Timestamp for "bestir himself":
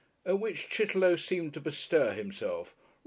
1.59-2.75